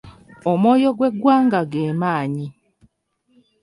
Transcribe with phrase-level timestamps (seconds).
[0.51, 2.47] Omwoyo gwe ggwanga ge maanyi.